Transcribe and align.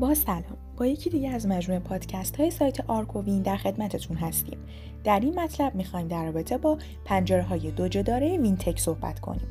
با 0.00 0.14
سلام. 0.14 0.56
با 0.76 0.86
یکی 0.86 1.10
دیگه 1.10 1.30
از 1.30 1.46
مجموعه 1.46 1.80
پادکست 1.80 2.36
های 2.36 2.50
سایت 2.50 2.90
آرکووین 2.90 3.42
در 3.42 3.56
خدمتتون 3.56 4.16
هستیم. 4.16 4.58
در 5.04 5.20
این 5.20 5.40
مطلب 5.40 5.74
می‌خوایم 5.74 6.08
در 6.08 6.24
رابطه 6.24 6.58
با 6.58 6.78
پنجره 7.04 7.42
های 7.42 7.70
دو 7.70 7.88
جداره 7.88 8.38
وینتک 8.38 8.78
صحبت 8.78 9.20
کنیم. 9.20 9.48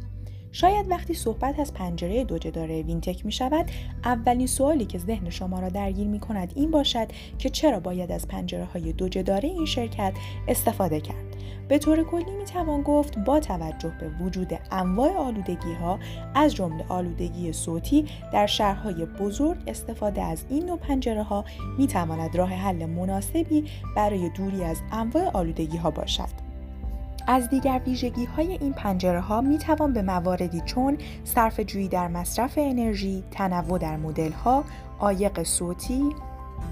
شاید 0.51 0.89
وقتی 0.89 1.13
صحبت 1.13 1.59
از 1.59 1.73
پنجره 1.73 2.23
دو 2.23 2.37
جداره 2.37 2.81
وینتک 2.81 3.25
می 3.25 3.31
شود 3.31 3.65
اولین 4.03 4.47
سوالی 4.47 4.85
که 4.85 4.97
ذهن 4.97 5.29
شما 5.29 5.59
را 5.59 5.69
درگیر 5.69 6.07
می 6.07 6.19
کند 6.19 6.53
این 6.55 6.71
باشد 6.71 7.07
که 7.37 7.49
چرا 7.49 7.79
باید 7.79 8.11
از 8.11 8.27
پنجره 8.27 8.65
های 8.65 8.93
دو 8.93 9.09
جداره 9.09 9.49
این 9.49 9.65
شرکت 9.65 10.13
استفاده 10.47 11.01
کرد. 11.01 11.28
به 11.69 11.77
طور 11.77 12.03
کلی 12.03 12.31
می 12.31 12.45
توان 12.45 12.81
گفت 12.81 13.19
با 13.19 13.39
توجه 13.39 13.91
به 13.99 14.09
وجود 14.09 14.59
انواع 14.71 15.17
آلودگی 15.17 15.73
ها 15.73 15.99
از 16.35 16.55
جمله 16.55 16.85
آلودگی 16.89 17.53
صوتی 17.53 18.05
در 18.33 18.45
شهرهای 18.45 19.05
بزرگ 19.05 19.57
استفاده 19.67 20.21
از 20.21 20.45
این 20.49 20.65
نوع 20.65 20.77
پنجره 20.77 21.23
ها 21.23 21.45
می 21.77 21.87
تواند 21.87 22.35
راه 22.35 22.49
حل 22.49 22.85
مناسبی 22.85 23.65
برای 23.95 24.29
دوری 24.29 24.63
از 24.63 24.77
انواع 24.91 25.31
آلودگی 25.33 25.77
ها 25.77 25.91
باشد. 25.91 26.49
از 27.27 27.49
دیگر 27.49 27.81
ویژگی 27.85 28.25
های 28.25 28.51
این 28.51 28.73
پنجره 28.73 29.19
ها 29.19 29.41
می 29.41 29.57
توان 29.57 29.93
به 29.93 30.01
مواردی 30.01 30.61
چون 30.61 30.97
صرف 31.23 31.59
جویی 31.59 31.87
در 31.87 32.07
مصرف 32.07 32.53
انرژی، 32.57 33.23
تنوع 33.31 33.79
در 33.79 33.97
مدل 33.97 34.31
ها، 34.31 34.63
آیق 34.99 35.43
صوتی، 35.43 36.09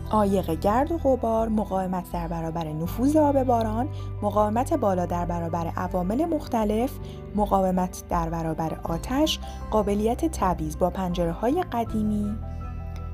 آیق 0.09 0.51
گرد 0.51 0.91
و 0.91 0.97
غبار، 0.97 1.49
مقاومت 1.49 2.11
در 2.11 2.27
برابر 2.27 2.67
نفوذ 2.67 3.15
آب 3.15 3.43
باران، 3.43 3.87
مقاومت 4.21 4.73
بالا 4.73 5.05
در 5.05 5.25
برابر 5.25 5.67
عوامل 5.67 6.25
مختلف، 6.25 6.91
مقاومت 7.35 8.03
در 8.09 8.29
برابر 8.29 8.79
آتش، 8.83 9.39
قابلیت 9.71 10.25
تبعیض 10.25 10.77
با 10.77 10.89
پنجره 10.89 11.31
های 11.31 11.63
قدیمی، 11.71 12.35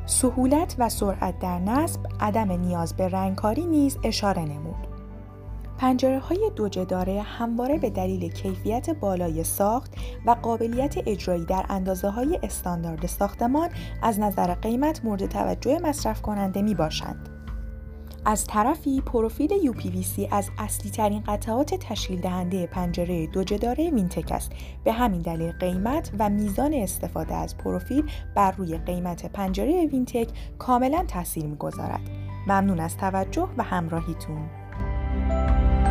سهولت 0.05 0.75
و 0.79 0.89
سرعت 0.89 1.39
در 1.39 1.59
نصب، 1.59 1.99
عدم 2.19 2.51
نیاز 2.51 2.93
به 2.93 3.07
رنگکاری 3.07 3.65
نیز 3.65 3.97
اشاره 4.03 4.41
نمود. 4.41 4.72
پنجره 5.77 6.19
های 6.19 6.51
دوجداره 6.55 7.21
همواره 7.21 7.77
به 7.77 7.89
دلیل 7.89 8.31
کیفیت 8.31 8.89
بالای 8.89 9.43
ساخت 9.43 9.93
و 10.25 10.31
قابلیت 10.31 10.95
اجرایی 11.05 11.45
در 11.45 11.65
اندازه 11.69 12.09
های 12.09 12.39
استاندارد 12.43 13.05
ساختمان 13.05 13.69
از 14.01 14.19
نظر 14.19 14.53
قیمت 14.53 15.05
مورد 15.05 15.25
توجه 15.25 15.79
مصرف 15.83 16.21
کننده 16.21 16.61
می 16.61 16.73
باشند. 16.73 17.29
از 18.25 18.47
طرفی 18.47 19.01
پروفیل 19.01 19.49
UPVC 19.71 20.27
از 20.31 20.49
اصلی 20.57 20.91
ترین 20.91 21.23
قطعات 21.27 21.75
تشکیل 21.75 22.21
دهنده 22.21 22.67
پنجره 22.67 23.27
دوجداره 23.27 23.89
وینتک 23.89 24.31
است. 24.31 24.51
به 24.83 24.91
همین 24.91 25.21
دلیل 25.21 25.51
قیمت 25.51 26.11
و 26.19 26.29
میزان 26.29 26.73
استفاده 26.73 27.35
از 27.35 27.57
پروفیل 27.57 28.03
بر 28.35 28.51
روی 28.51 28.77
قیمت 28.77 29.25
پنجره 29.25 29.85
وینتک 29.85 30.27
کاملا 30.59 31.05
تاثیر 31.07 31.45
می‌گذارد. 31.45 32.09
ممنون 32.47 32.79
از 32.79 32.97
توجه 32.97 33.47
و 33.57 33.63
همراهیتون. 33.63 34.62
Música 35.13 35.82